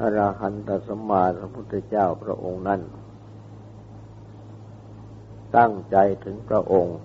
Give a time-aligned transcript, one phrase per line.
[0.00, 2.80] อรหันตสมมาสัมพุทธเจ้าพระองค์นั้น
[5.56, 6.98] ตั้งใจถึงพระองค์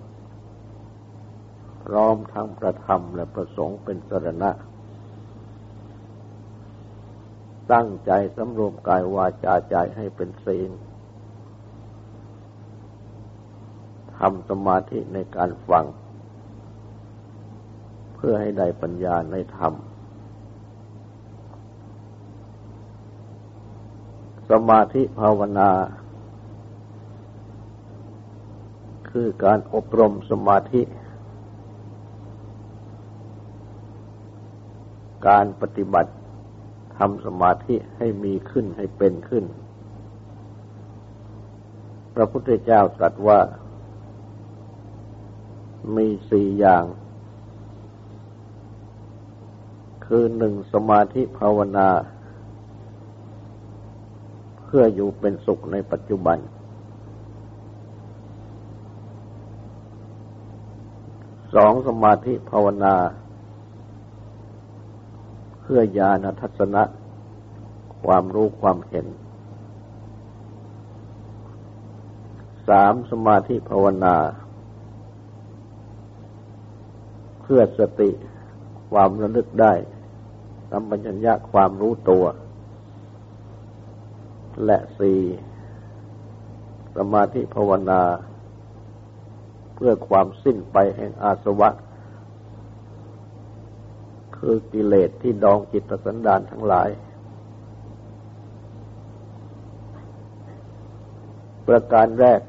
[1.84, 4.50] พร้อมทั้งประธรรมและประสงค์เป็นสรณะ
[7.72, 10.70] ตั้งใจสำรวมกายวาจาใจให้เป็นศีล
[14.18, 15.84] ทำสมาธิในการฟัง
[18.14, 19.74] เพื่อให้ได้ปัญญาในธรรม
[24.52, 25.70] สมาธิภาวนา
[29.10, 30.82] คือการอบรมสมาธิ
[35.28, 36.12] การปฏิบัติ
[36.96, 39.44] ทำสมาธิให้มีขึ้นให้เป็นขึ้น
[42.14, 43.40] พระพุทธเจ้าตรัสว่า
[45.96, 46.84] มีสี่อย่าง
[50.06, 51.88] คือหนึ่งสมาธิภาวนา
[54.76, 56.38] พื่ออยู่เป็นสุขในปัจจุบัน
[61.54, 62.94] สองสมาธิภาวนา
[65.60, 66.82] เพื่อญาณทัศนะ
[68.04, 69.06] ความรู้ความเห็น
[72.68, 74.16] สามสมาธิภาวนา
[77.42, 78.10] เพื่อสติ
[78.90, 79.72] ความระลึกได้
[80.70, 82.26] สัมปัญญะความรู้ตัว
[84.64, 85.20] และสี่
[86.96, 88.02] สมาธิภาวนา
[89.74, 91.70] เพื่อความสิ้นไปแห่งอาสวะ
[94.36, 96.88] คือกิเลสที่ดองจิตสันดานทั้งหลาย
[101.66, 102.40] ประการแรก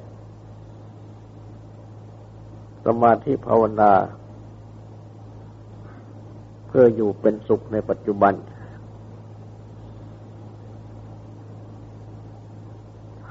[2.86, 3.94] สมาธิภาวนา
[6.68, 8.34] เพื่ออยู่เป็นสุขในปัจจุบัน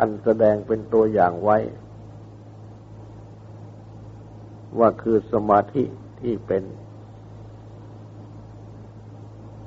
[0.05, 1.59] ท่านแสดงเป็นตัวอย่างไว้
[4.79, 5.85] ว่าคือสมาธิ
[6.21, 6.63] ที่เป็น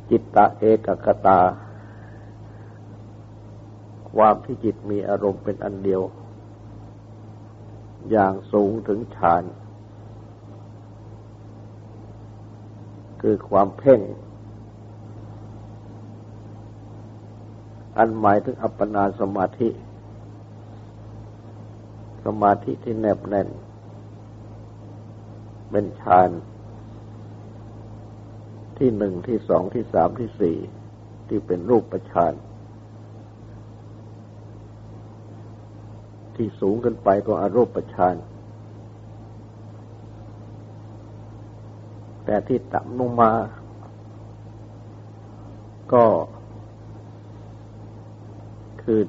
[0.10, 1.40] จิตตะเอกกตา
[4.12, 6.02] ความที่จิตมีอารมณ์เป็นอันเดียว
[8.12, 9.44] อย่างสูงถึงฌาน
[13.22, 14.02] คือความเพ่ง
[17.98, 19.70] อันหมายถึงอัปปนาสมาธิ
[22.26, 23.50] สมาธิที่แนบแน่น
[25.70, 26.30] เป็นฌาน
[28.78, 30.58] ที่หนึ่งที่สองที่สามที่สี่
[31.28, 32.34] ที่เป็นรูปประฌาน
[36.36, 38.16] ที่สูงขึ้นไปก็อรูปประฌาน
[42.26, 43.32] แต่ที่ต่ำลงมา
[45.94, 46.06] ก็
[48.84, 49.00] คือ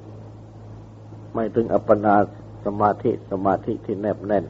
[1.34, 2.14] ไม่ถึงอัปปนา
[2.66, 4.44] สมาธิสมาธิที่แนบแน่น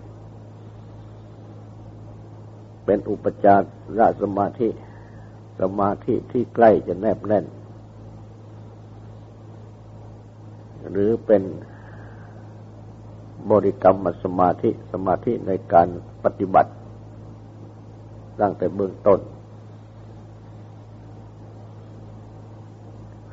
[2.84, 3.66] เป็นอุปจาร
[4.22, 4.68] สมาธิ
[5.60, 7.44] สมาธิที่ใกล้จะแนบแน่น
[10.90, 11.42] หรือเป็น
[13.50, 15.88] บริกรรมสมาธิสมาธิในการ
[16.24, 16.72] ปฏิบัติ
[18.40, 19.20] ตั้งแต่เบื้องต้น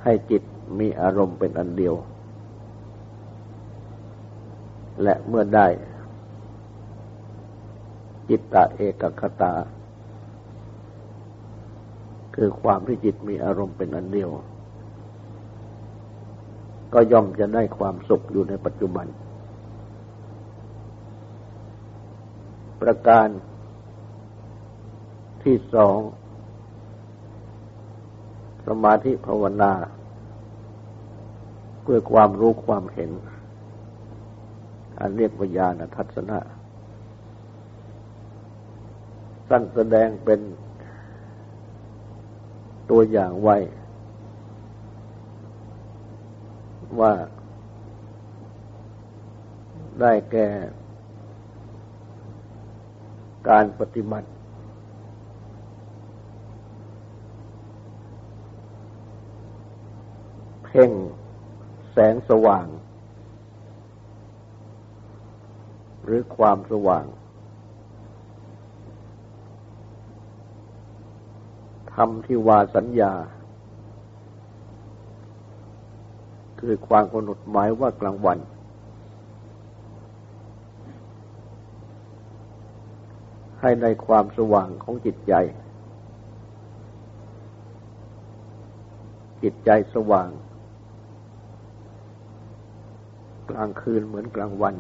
[0.03, 0.43] ให้จิต
[0.79, 1.95] มีอารมณ์เป็นอันเดียว
[5.01, 5.67] และเมื่อได้
[8.29, 9.53] จิตตะเอกคตา
[12.35, 14.29] คือความที่จิตมีอารมณ์เป็นอันเดียว
[16.93, 19.07] ก็ย่อมจะได้ความสุขอยู่ในปัจจุบัน
[22.81, 23.27] ประการ
[25.43, 25.99] ที่สอง
[28.67, 29.73] สมาธิภาวนา
[31.81, 33.11] เพื่อความรู้ความเห็น
[34.99, 36.39] อันเรียกวิญญาณทัศนะ
[39.49, 40.39] สั้นแสดงเป็น
[42.89, 43.57] ตัวอย่างไว้
[46.99, 47.13] ว่า
[49.99, 50.47] ได้แก่
[53.49, 54.29] การปฏิบัติ
[60.65, 60.91] เพ่ง
[61.91, 62.67] แสงสว่าง
[66.03, 67.05] หรือความสว่าง
[71.93, 73.13] ทำที่วาสัญญา
[76.59, 78.39] คือความกำหนดหมายว่ากลางวัน
[83.59, 85.33] ให้ในความสว่างของจิตใจ
[89.43, 90.29] จิตใจสว่าง
[93.49, 94.75] กลางคืนเหมือนกลางวัน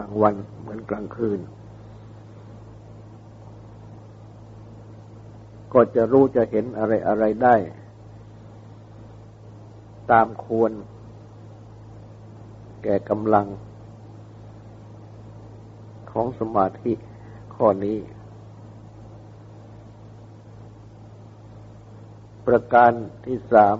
[0.00, 1.40] ลางวันเหมือนกลางคืน
[5.72, 7.56] ก็จะรู้จะเห็นอะไรอะไรได้
[10.10, 10.72] ตามควร
[12.82, 13.46] แก่กำลัง
[16.10, 16.92] ของสมาธิ
[17.54, 17.98] ข้อนี้
[22.46, 22.92] ประการ
[23.26, 23.78] ที่สาม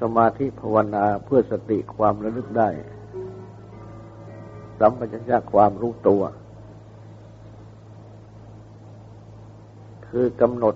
[0.00, 2.70] สมาธิภาวนาเพื่อสติความระลึกได้
[4.84, 6.22] สัมปชัญญะความรู้ตัว
[10.08, 10.74] คือกำหนด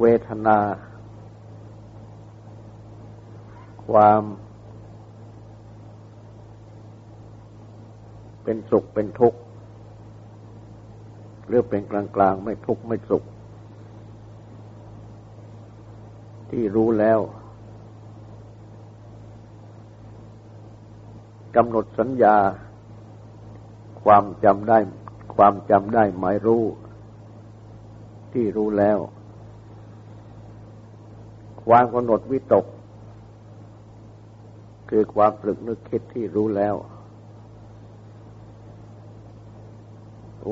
[0.00, 0.58] เวทนา
[3.86, 4.22] ความ
[8.42, 9.38] เป็นสุขเป็นทุกข์
[11.46, 13.24] หรือเป็นกลางกลางไม่ทุกข์ไม่สุข
[16.50, 17.20] ที่รู้แล้ว
[21.56, 22.36] กำหนดสัญญา
[24.04, 24.78] ความจำได้
[25.36, 26.64] ความจำได้หมายรู้
[28.32, 28.98] ที่รู้แล้ว
[31.66, 32.66] ความกำหนดวิตก
[34.90, 36.74] คือความตรึกนึกคิดที่รู้แล้ว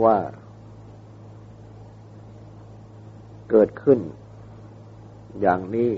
[0.03, 0.17] ว่า
[3.51, 3.99] เกิดขึ้น
[5.41, 5.91] อย่างนี้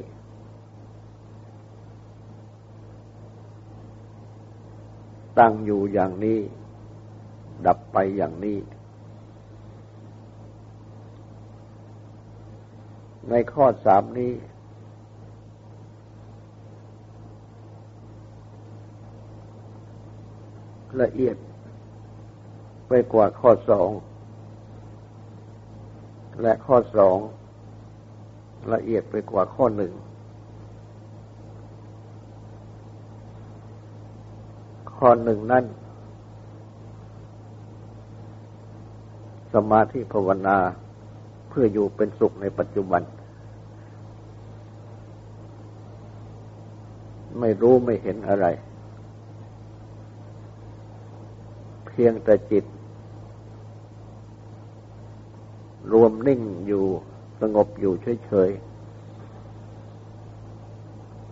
[5.38, 6.38] ตั้งอยู่อย่างนี้
[7.66, 8.58] ดับไปอย่างนี้
[13.30, 14.32] ในข้อสามนี้
[21.02, 21.36] ละเอียด
[22.88, 23.90] ไปกว่าข้อสอง
[26.42, 27.16] และข้อสอง
[28.72, 29.92] ละเอียดไปกว่าข้อหนึ่ง
[35.06, 35.64] ข้อหนึ่งนั้น
[39.54, 40.58] สมาธิภาวนา
[41.48, 43.02] เพื่ออยู่เป็นสุขในปัจจุบัน
[47.40, 48.46] ไม่รู้ไม่เห็นอะไร
[51.86, 52.64] เพียงแต่จิต
[55.92, 56.84] รวมนิ่งอยู่
[57.40, 57.92] สงบอยู่
[58.26, 58.50] เฉย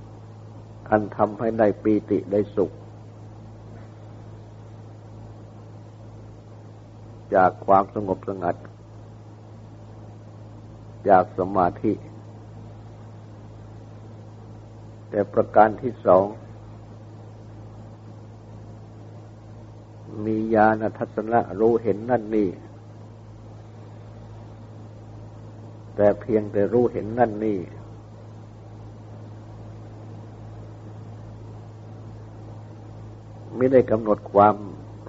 [0.04, 2.72] ๆอันทำให้ได้ปีติได้สุข
[7.34, 8.56] จากความสงบสงัด
[11.08, 11.92] จากสมาธิ
[15.10, 16.24] แต่ประการที่สอง
[20.26, 22.48] มีญาณทัศนะรู้เห็นนั่นนี่
[25.96, 27.58] แต่เพียงแต่รู้เห็นนั่นนี่
[33.56, 34.56] ไม่ได้กำหนดความ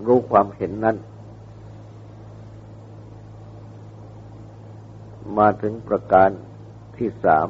[0.05, 0.97] รู้ความเห็นนั้น
[5.39, 6.29] มาถึงประการ
[6.97, 7.47] ที่สาม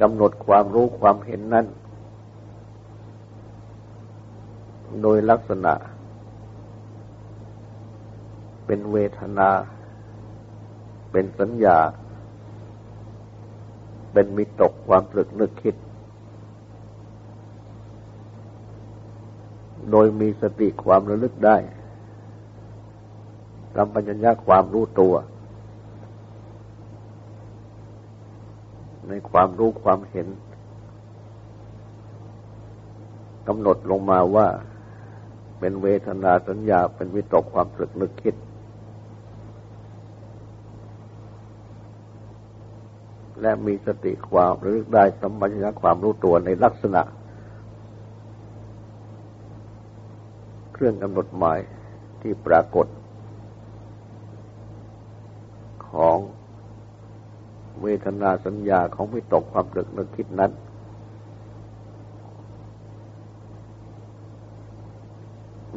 [0.00, 1.66] กำหนดความรู้ความเห็นนั้น
[5.02, 5.74] โดยลักษณะ
[8.66, 9.50] เป็นเวทนา
[11.12, 11.78] เป็นสัญญา
[14.12, 15.74] เป็นมิตกความตรึกนึกคิด
[19.90, 21.56] โดยมีสติความระลึกได้
[23.74, 25.14] สัมปัญญะความรู้ตัว
[29.08, 30.28] ในความรู้ความเห็น
[33.48, 34.48] กำหนดลงมาว่า
[35.58, 38.34] เป็นเวทนาสัญญาเป็นวิตกความสึกนึกคิด
[43.40, 47.02] และมีสติความหรือได้สัมปัญญะความรู้ตัวในลักษณะ
[50.72, 51.58] เครื่องกำหนดหมาย
[52.22, 52.86] ที่ปรากฏ
[55.94, 56.16] ของ
[57.82, 60.52] เวทนาสัญญาของวิตกความตรึกนึกคิดนั้น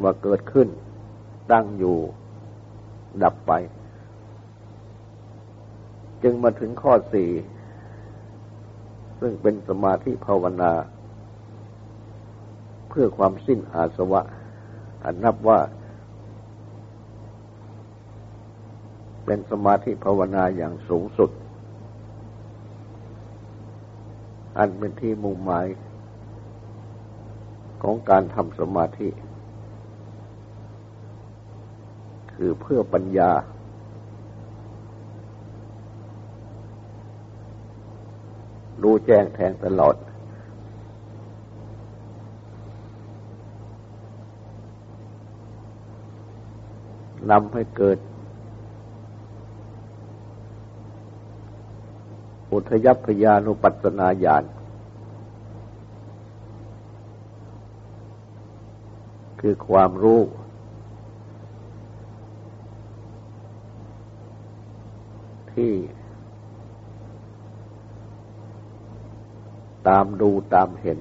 [0.02, 0.68] ว่าเกิดขึ้น
[1.52, 1.98] ตั้งอยู่
[3.24, 3.52] ดับไป
[6.24, 7.30] จึงมาถึงข้อสี่
[9.20, 10.72] ซึ่งเป็นสมาธิภาวนา
[12.90, 14.22] เพื่อความสิ้นอาสวะ
[15.04, 15.60] อันนับว่า
[19.26, 21.32] เป็นสมาธิภาวนาอย่างสูงสุด
[24.58, 25.66] อันเป็นที่มุ่งหมาย
[27.84, 29.10] ของการทำสมาธิ
[32.34, 33.32] คือเพื่อปัญญา
[38.82, 39.96] รู้แจ้งแทงตลอด
[47.32, 47.98] นำให้เกิด
[52.56, 54.44] อุทยพยานุปัสนาญาณ
[59.40, 60.22] คือความรู้
[65.54, 65.74] ที่
[69.88, 71.00] ตามดูตามเห็น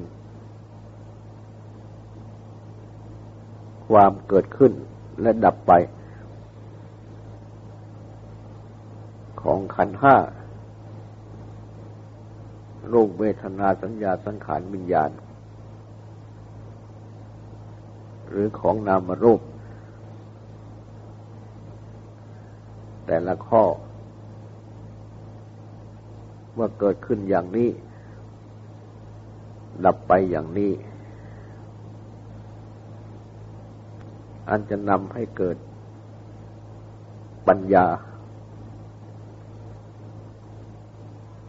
[3.89, 4.73] ความเกิดขึ้น
[5.21, 5.73] และดับไป
[9.43, 10.17] ของขันห้า
[12.95, 15.11] รูปเวทนาสัญญาสังขารวิญญาณ
[18.29, 19.41] หรือของนามรูป
[23.07, 23.65] แต่ละข้อ
[26.59, 27.71] ว่าเกิดขึ้นอย่างนี้
[29.85, 30.73] ดับไปอย่างนี้
[34.49, 35.57] อันจะนำให้เกิด
[37.49, 37.87] ปัญญา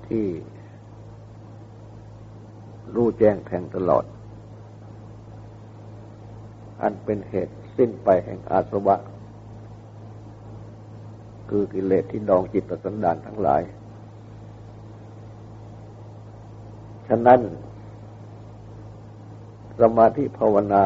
[0.08, 0.26] ที่
[2.96, 4.06] รู้แจ้งแทงตลอด
[6.82, 8.96] อันเป็นเหตุสิ้นไปแห่งอาสวะ
[11.50, 13.62] คือกิเลสที่ดองจิตสันดานทั้งหลาย
[17.08, 17.42] ฉะนั้น
[19.80, 20.84] สมาธิภาวนา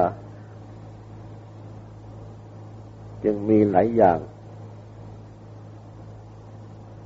[3.24, 4.20] จึงมีหลายอย่าง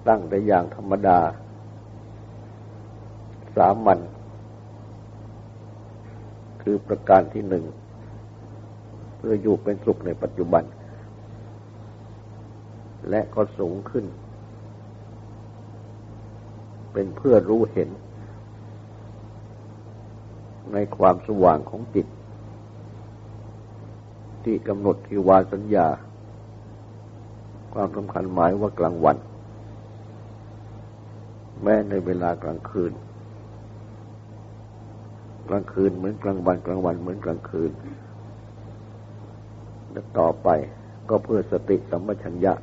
[0.07, 1.19] ตั้งแต่อย่างธรรมดา
[3.55, 3.99] สามัญ
[6.63, 7.65] คือประการที่หนึ่ง
[9.17, 10.63] เพื่ออยู่เป็นสุขในปัจจุบัน
[13.09, 14.05] และก็สูงขึ้น
[16.93, 17.89] เป็นเพื่อรู้เห็น
[20.73, 22.07] ในความสว่างของจิต
[24.43, 25.87] ที่กำหนดที่วาสัญญา
[27.73, 29.17] ความสำคัญหมายว่ากลางวัน
[31.63, 32.91] แม้ในเวลากลางคืน
[35.53, 37.71] ลางคืน เหมือนกลางวันกลางวันเหมือนกลางคืน
[39.91, 40.49] และต่อไป
[41.09, 42.53] ก็เพื่อสติสัมปชัญญะ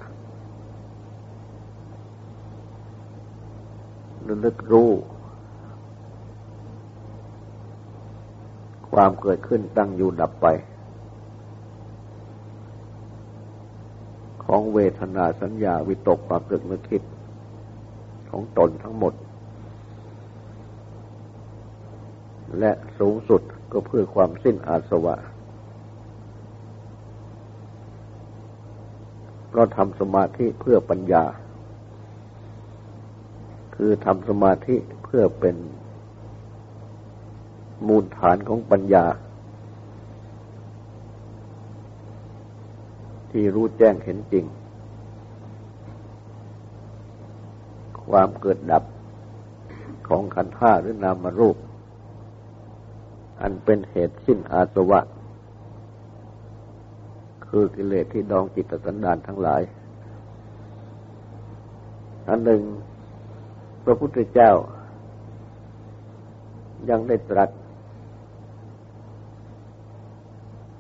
[4.26, 4.90] ระลึกรู้
[8.94, 10.46] ความเกิดขึ้นตั้งอยู่ดับไป
[14.44, 17.02] ของเวทนาสัญญาวิตกความเกิดนึกคิด
[18.30, 19.14] ของตนทั้งหมด
[22.58, 23.42] และสูงสุด
[23.72, 25.16] ก็เพื่อความสิ้นอาสวะ
[29.48, 31.24] เพราะทำสมาธิเพื่อปัญญา
[33.76, 35.56] คือทำสมาธิเพื่อเป็น
[37.86, 39.04] มูลฐานของปัญญา
[43.30, 44.44] ที่รู้แจ้งเห็นจริง
[48.08, 48.84] ความเกิดดับ
[50.08, 51.56] ของขันธ์ห้าหรือนามรูป
[53.42, 55.00] อันเป็นเหตุสิ้นอาสวะ
[57.46, 59.62] คือกิเลสที่ดองจิตสันดานทั้งหลาย
[62.28, 62.62] อันหนึ่ง
[63.84, 64.50] พระพุทธเจ้า
[66.90, 67.50] ยังได้ตรัส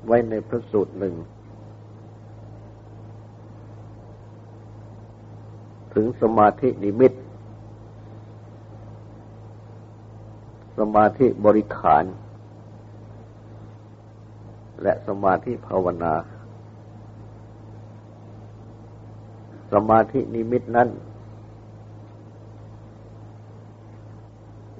[0.06, 1.14] ไว้ในพระสูตรหนึ่ง
[5.94, 7.12] ถึงสมาธินิมิต
[10.78, 12.04] สมาธิบริขาร
[14.82, 16.14] และสมาธิภาวนา
[19.72, 20.88] สมาธินิมิตนั้น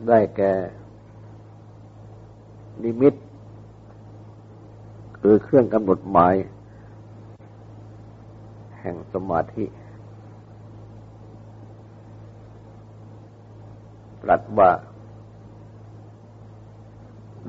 [0.09, 0.53] ได้แก่
[2.85, 3.15] นิมิต
[5.21, 6.35] คือเครื่องกำหนดหมาย
[8.81, 9.65] แห่งสมาธิ
[14.23, 14.71] ตรัสว่า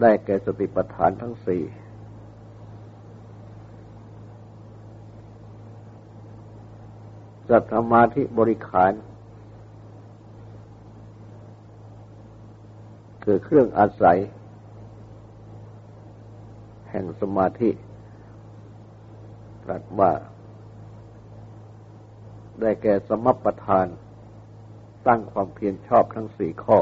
[0.01, 1.61] ได้แก่สติปัฏฐานทั้งสี่
[7.51, 8.93] สัตธมาธิบริขาร
[13.23, 14.19] คือเครื่องอาศัย
[16.89, 17.69] แห่งสมาธิ
[19.63, 20.11] ตรัสว่า
[22.59, 23.87] ได้แก่สมัปทาน
[25.07, 26.79] ตั้งความเพียรชอบทั้งสี่ข้อ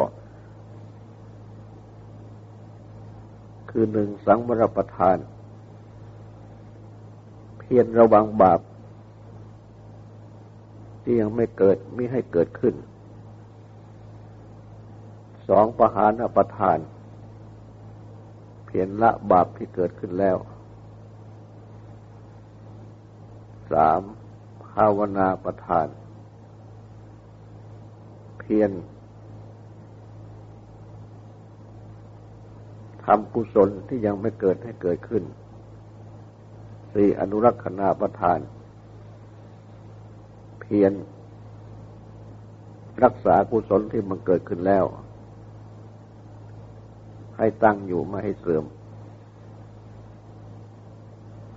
[3.70, 5.18] คือหนึ่งสังวรประทาน
[7.60, 8.60] เพียรระวังบาป
[11.12, 12.76] ที่ยังไม่เกิดไม่ให้เกิดขึ้น
[15.48, 16.78] สองปะหานประทาน
[18.66, 20.38] เพียรละบาปที่เกิดขึ้นแล้ว
[23.72, 24.02] สาม
[24.66, 25.88] ภาวนาประทาน
[28.40, 28.72] เพียร
[33.06, 35.24] ทำกุศลที่ยังไม่เกิดให้เกิดขึ้น
[36.94, 38.40] สี่อนุรักษณาประทาน
[40.70, 40.94] พียร
[43.04, 44.86] รักษากุศลที่มันเกิดขึ้นแล้ว
[47.38, 48.66] ให้ตั้งอยู่ไม่ให้เสื่อม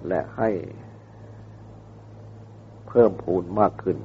[0.09, 0.50] และให้
[2.88, 3.99] เพิ่มพูนมากขึ้น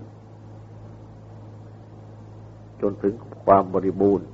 [2.82, 4.28] จนถึงความบริบูรณ์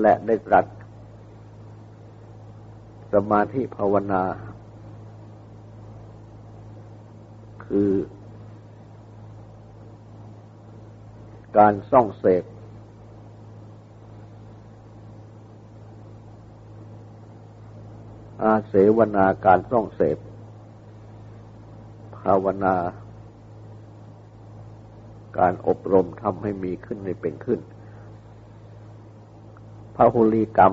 [0.00, 0.66] และได้ตรัส
[3.12, 4.22] สมาธิภาวนา
[7.68, 7.90] คือ
[11.58, 12.44] การส่องเสพ
[18.42, 20.18] อาเสวนาการส่องเสพ
[22.16, 22.76] ภาวนา
[25.38, 27.60] การอบรมทำให้มีขึ้นในเป็นขึ้น
[29.94, 30.72] พหุลีกรรม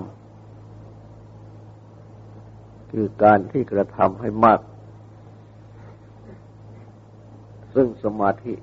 [2.92, 4.60] คือการที่กระทำให้มาก
[7.76, 8.56] ซึ่งสมาธิ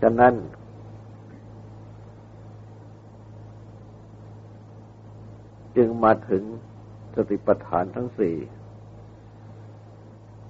[0.00, 0.34] ฉะนั้น
[5.76, 6.42] จึงมาถึง
[7.14, 8.36] สติปัฏฐานทั้งสี่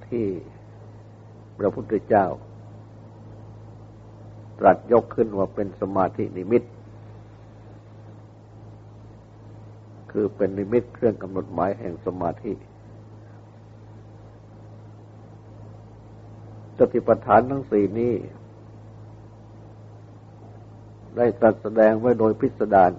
[0.07, 0.27] ที่
[1.59, 2.27] พระพุทธเจ้า
[4.59, 6.63] ตรัสยกขึ้นว่าเป็นสมาธินิมิต
[10.13, 12.53] คือเป็นนิมิตเครื่องกำหนดหมายแห่งสมาธิ
[16.79, 18.15] สติปัฏฐานทั้งสี่นี้
[21.17, 22.93] ได้ตรัสแสดงไว้โดยพิสดาร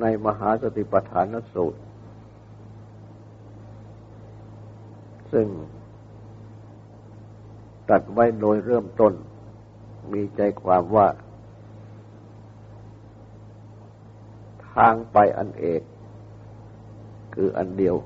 [0.00, 1.80] ในมหาสติปัฏฐานสูตร
[5.32, 5.46] ซึ่ง
[7.90, 9.12] ตัดไว้โดยเริ่มต้น
[10.12, 11.08] มีใจความว่า
[14.72, 15.82] ทางไปอันเอก
[17.34, 17.96] คืออันเดียว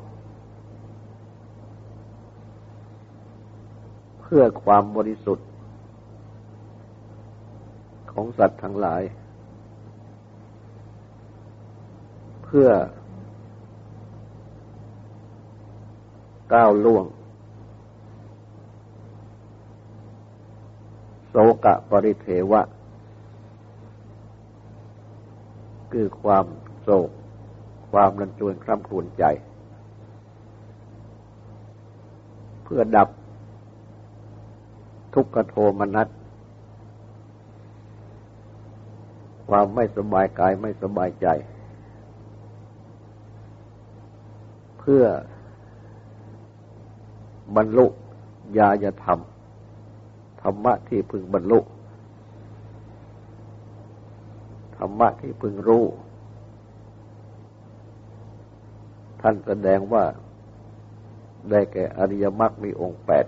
[4.36, 5.48] พื่อความบริสุทธิ์
[8.12, 9.02] ของสัตว์ทั้งหลาย
[12.44, 12.68] เพื่อ
[16.52, 17.04] ก้าวล่วง
[21.28, 22.62] โสกะปริเทวะ
[25.92, 26.46] คือความ
[26.82, 27.10] โศก
[27.90, 29.24] ความรันจวนคร่ำครวญใจ
[32.64, 33.08] เพื่อดับ
[35.14, 36.08] ทุกขโทมนัส
[39.48, 41.26] ความไม่สบายกายไม่สบายใจ
[44.78, 45.04] เพื่อ
[47.56, 47.86] บรรลุ
[48.58, 49.20] ญาญธรรม
[50.42, 51.58] ธรรมะที่พึงบรรลุ
[54.76, 55.84] ธรรมะที่พึงรู้
[59.20, 60.04] ท่านแสดงว่า
[61.50, 63.26] ได้แก่อริยมรรคมีองค์แปด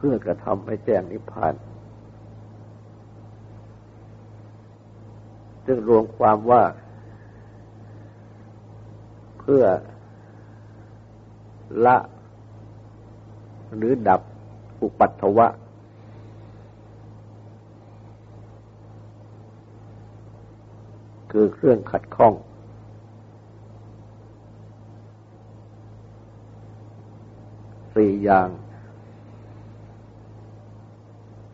[0.00, 1.54] เพื่อกระทำให้แจ้งนิพพาน
[5.66, 6.62] ซึ่งรวมความว่า
[9.40, 9.64] เพื่อ
[11.86, 11.96] ละ
[13.76, 14.20] หรือดับ
[14.82, 15.46] อุปัตถวะ
[21.32, 22.34] คือเครื่องขัดข้อง
[27.94, 28.48] สี่อย่าง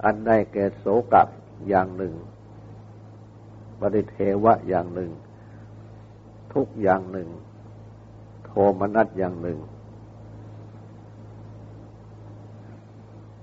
[0.04, 1.28] อันได้แก่โสกับ
[1.68, 2.14] อย่างหนึ่ง
[3.80, 5.10] ปริเทวะอย่างหนึ่ง
[6.54, 7.28] ทุกอย่างหนึ่ง
[8.44, 9.58] โทมนัสอย่างหนึ่ง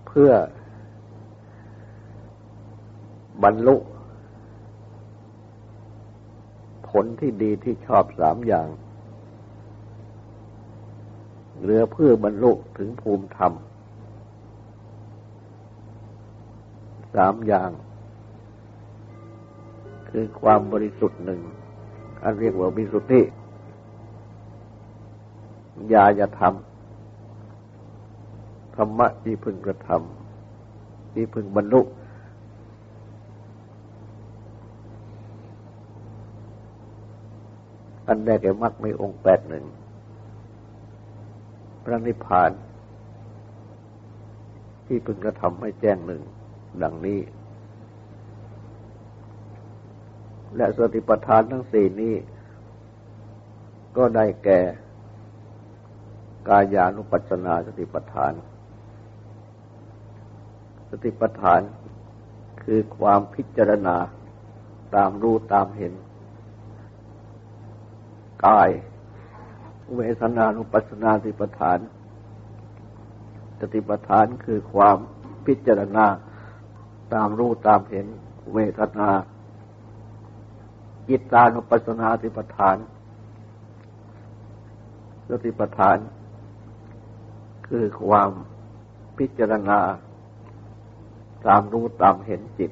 [0.07, 0.31] เพื่อ
[3.43, 3.75] บรรลุ
[6.89, 8.67] ผลที่ดีที่ชอบสามอย่าง
[11.61, 13.53] เหลือเพื่อบรรลุถึงภูมิธรรม
[17.15, 17.71] สามอย่าง
[20.09, 21.41] คือความบริสุทธิ์หนึ่ง
[22.23, 23.21] อันเรียกว่าวิสุทธิ
[25.93, 26.53] ญาญธรรม
[28.75, 31.81] ธรรมะที่พึงกระทำที่พึงบรรลุ
[38.07, 39.65] อันได้แก่มรรคไม่องค์แปดหนึ่ง
[41.83, 42.51] พระนิพพาน
[44.85, 46.21] ที่พึงกระทำให้แจ้งหนึ่ง
[46.83, 47.19] ดังนี้
[50.55, 52.15] และสติปัฏฐานทั้งสี่นี้
[53.97, 54.59] ก็ได้แก่
[56.47, 58.33] กายานุปัสสนาสติปัฏฐาน
[60.89, 61.61] สติปัฏฐาน
[62.63, 63.95] คือความพิจารณา
[64.95, 65.93] ตามรู้ตามเห็น
[68.45, 68.69] กาย
[69.95, 71.79] เวทนานุปัสสนาสติปัฏฐาน
[73.59, 74.97] สติปัฏฐานคือความ
[75.45, 76.05] พิจารณา
[77.13, 78.07] ตามรู้ตามเห็น
[78.53, 79.09] เวทนา
[81.07, 82.77] จิตตานุปัสสนาสติปัฏฐาน
[85.29, 85.97] สติปัฏฐาน
[87.67, 88.29] คือความ
[89.17, 89.79] พิจารณา
[91.47, 92.71] ตามรู้ตามเห็นจิต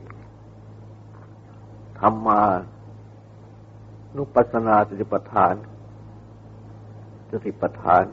[1.99, 2.41] ธรรมา
[4.15, 5.55] นุปัสสนาสติปัฏฐาน
[7.31, 8.03] สติปัฏฐาน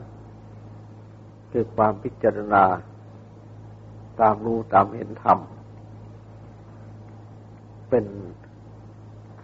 [1.51, 2.63] คือความพิจารณา
[4.19, 5.39] ตามรู้ตามเห็นธรรม
[7.89, 8.05] เป็น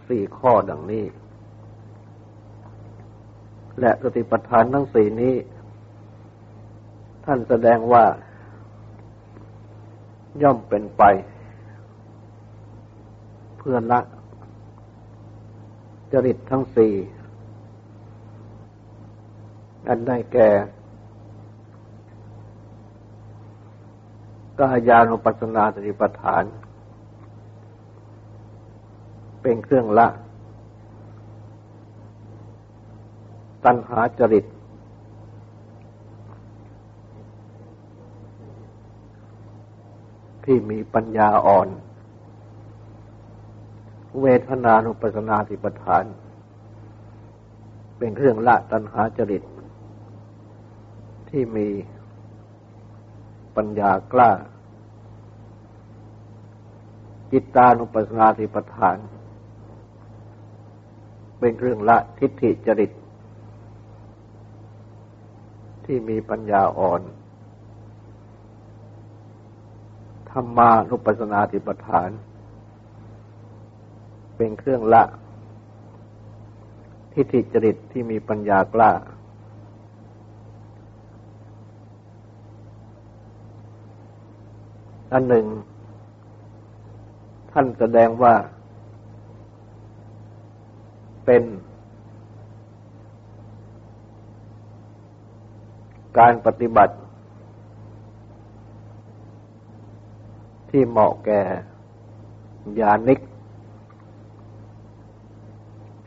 [0.07, 1.05] สี่ข้อดังนี้
[3.79, 5.35] และสติปัฏฐานทั้งสี่นี้
[7.25, 8.05] ท่านแสดงว่า
[10.41, 11.03] ย่อมเป็นไป
[13.57, 13.99] เพื่อละ
[16.11, 16.93] จริตทั้งสี่
[19.87, 20.49] อันได้แก่
[24.59, 26.43] กายานุปัสสนาสติปัฏฐาน
[29.43, 30.07] เป็นเครื่องละ
[33.65, 34.45] ตัณหาจริต
[40.45, 41.67] ที่มีปัญญาอ่อน
[44.21, 46.03] เวทนานุปัสนาธิปทาน
[47.97, 49.43] เป็นเครื่องละตัณหาจริต
[51.29, 51.67] ที่มี
[53.55, 54.31] ปัญญากล้า
[57.31, 58.97] จิตตานุปัสนาธิปทาน
[61.45, 62.91] เป็นเครื่องละทิฏฐิจริต
[65.85, 67.01] ที่มีปัญญาอ่อน
[70.29, 72.09] ธรรมานุปัสสนาธิปทาน
[74.35, 75.03] เป็นเครื่องละ
[77.13, 78.91] ทิฏฐิจริตที่มีปัญญากล้า
[85.11, 85.45] อันหนึ่ง
[87.51, 88.35] ท่านแสดงว่า
[91.25, 91.43] เป็น
[96.17, 96.95] การปฏิบัติ
[100.69, 101.41] ที่เหมาะแก่
[102.79, 103.19] ญาณิก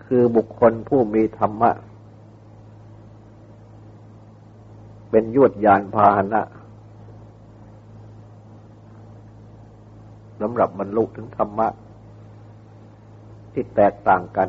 [0.04, 1.70] คือบุคคลผู้มีธรรมะ
[5.10, 6.42] เป็นยวดยานพาหนะ
[10.40, 11.68] สำหรับบรรลุถึงธรรมะ
[13.52, 14.48] ที่แตกต่างกัน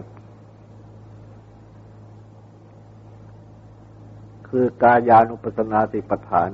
[4.50, 6.50] คือกายานุปัสนาสิปทาน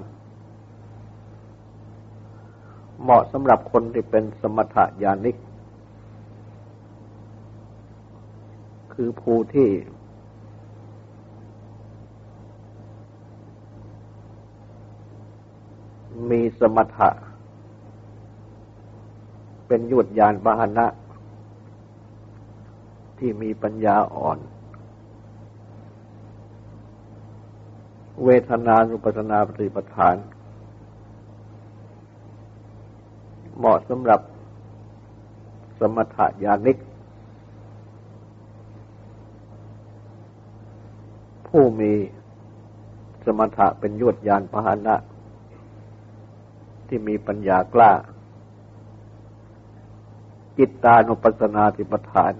[3.02, 5.36] เหมาะสำหรับคนที่เป็นสมถญาณิก
[8.94, 9.70] คือผู้ที่
[16.30, 17.10] มีสมถะ
[19.68, 20.88] เป็นยุดยานบาหนะ
[23.18, 24.38] ที่มีปัญญาอ่อน
[28.26, 30.16] เวทนานุปัสนาปฏิปทาน
[33.58, 34.22] เหมาะสำหรับ
[35.80, 36.78] สมถะญาณิก
[41.48, 41.92] ผู้มี
[43.26, 44.96] สมถะเป็นยวดยานพาหนะ
[46.88, 47.92] ที่มีปัญญากล้า
[50.58, 52.34] จิตตานุปัสสนาติปทาน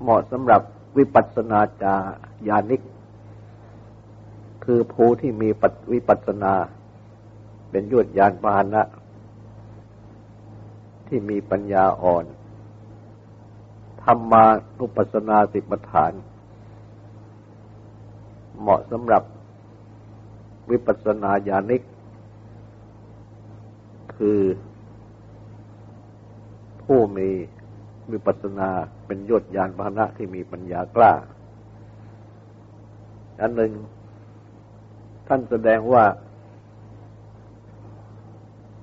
[0.00, 0.62] เหมาะสำหรับ
[0.96, 1.94] วิปัสสนาจา
[2.48, 2.82] ญาณิก
[4.64, 5.48] คือผู้ที่มี
[5.92, 6.52] วิปัสสนา
[7.70, 8.82] เป็นยวดยานพาหนะ
[11.06, 12.24] ที่มีปัญญาอ่อน
[14.02, 14.44] ธรรมา
[14.78, 16.12] นุปัสสนาสิบฐาน
[18.60, 19.22] เหมาะสำหรับ
[20.70, 21.82] วิปัสสนาญาณิก
[24.16, 24.40] คือ
[26.82, 27.30] ผู้มี
[28.10, 28.70] วิปัสสนา
[29.06, 31.12] เป็นยศญาณพาหนะที่มีปัญญากล้า
[33.40, 33.72] อันหนึ่ง
[35.28, 36.04] ท่านแสดงว่า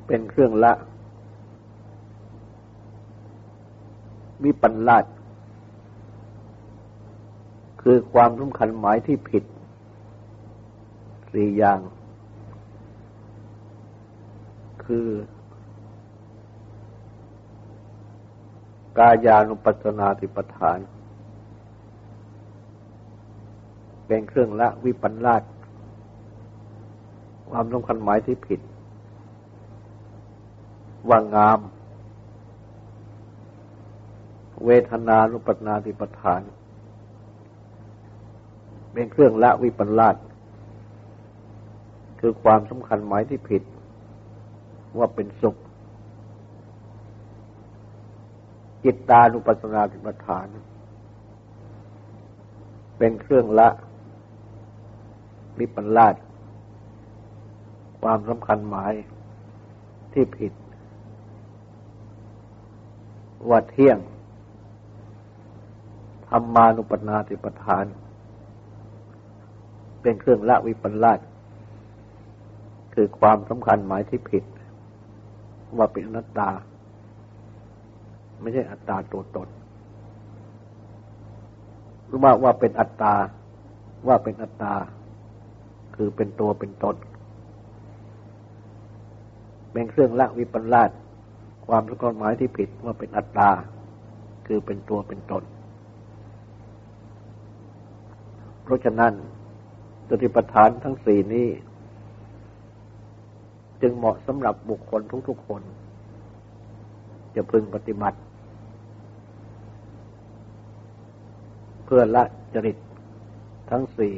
[0.07, 0.73] เป็นเครื่องละ
[4.43, 5.05] วิปัญลาด
[7.81, 9.43] คือความสำคัญหมายที่ผิด
[11.33, 11.79] สี่อย่าง
[14.85, 15.07] คือ
[18.99, 20.79] กายานุปัสสนาติปทาน
[24.07, 25.43] เป็นเครื่องละวิปัญลาด
[27.49, 28.59] ความสำคัญหมายที่ผิด
[31.09, 31.59] ว่างาม
[34.65, 36.41] เวทนานุปัสนาติปทาน
[38.93, 40.15] เป็นเครื่องละวิปัญลาด
[42.19, 43.63] คือความสำคัญหมายที่ผิด
[44.97, 45.55] ว่าเป็นสุข
[48.83, 50.47] จิตตานุปัสสนาธิปทาน
[52.97, 53.69] เป็นเครื่องละ
[55.59, 56.15] วิปัญลาด
[58.01, 58.93] ความสำคัญหมาย
[60.13, 60.53] ที่ผิด
[63.49, 63.97] ว่าเที่ยง
[66.27, 67.85] ธรรมานุปนาติปทาน
[70.01, 71.19] เป็นเครื่องละวิปัญลาด
[72.93, 74.43] คือความสำคัญหมายที่ผิด
[75.77, 76.49] ว่าเป็นนัตตา
[78.41, 79.47] ไม่ใช่อัตตาตัวตน
[82.05, 83.13] หรือว่าว่าเป็นอัตตา
[84.07, 84.73] ว่าเป็นอัตตา
[85.95, 86.95] คือเป็นตัวเป็นตน
[89.71, 90.91] เป็นเครื่องละวิปลาส
[91.67, 93.49] ความสำคัญหมายที่ผิดว่าเป็นอัตตา
[94.47, 95.43] คือเป็นตัวเป็นตน
[98.63, 99.13] เพราะฉะนั้น
[100.09, 101.47] สติปัฏฐานทั้งสี่นี้
[103.81, 105.61] จึงเหมาะสำหรับบุคคลทุกๆคน
[107.35, 108.17] จะพึงปฏิบัติ
[111.89, 112.23] พื่อละ
[112.53, 112.77] จริต
[113.71, 114.15] ทั้งสี่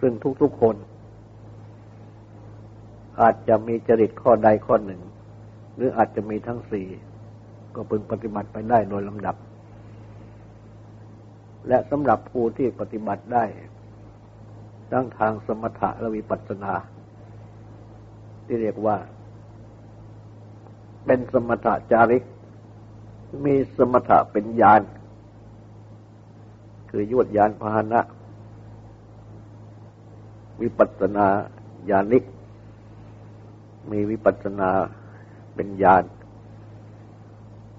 [0.00, 0.76] ซึ่งทุกๆคน
[3.20, 5.00] อาจจะมีจริตข้อใดข้อหนึ่ง
[5.74, 6.86] หรืออาจจะมีทั้งสี่
[7.74, 9.36] ก็พึงปฏิบัติไปได้โดยลำดับ
[11.68, 13.44] และสำหรับผู้ที่ปฏิบัติได้
[14.90, 16.72] ทั้งทางสมถะและวิปัสสนา
[18.44, 18.96] ที่เรียกว่า
[21.06, 22.24] เป็นสมถะจาริก
[23.44, 24.82] มีสมถะเป็นญาณ
[26.90, 28.00] คือยวดญาณพาหนะ
[30.62, 31.26] วิปัสนา
[31.90, 32.24] ญาณิก
[33.90, 34.70] มีวิปัสนา
[35.54, 36.04] เป็นญาณ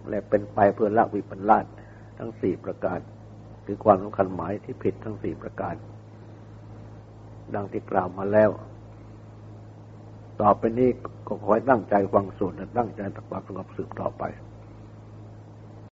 [0.09, 1.65] และเป็นไปเพื่อละวิปัสลาส
[2.17, 2.99] ทั้งสี่ประการ
[3.65, 5.75] คือความสำคัญหมายที่ผิดทั้งสี่ประการ
[7.53, 8.49] ดังที่กล่าวมาแล้ว
[10.41, 10.89] ต่อไปนี้
[11.27, 14.23] ก็ขอให้ตั้งใจฟังสวดและตั้งใจตักบาตรสงบสืบต่อไป